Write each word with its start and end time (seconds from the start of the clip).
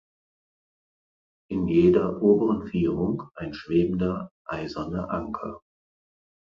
In 1.51 1.67
jeder 1.67 2.23
oberen 2.23 2.65
Vierung 2.65 3.21
ein 3.35 3.53
schwebender 3.53 4.31
eiserner 4.47 5.11
Anker. 5.11 5.61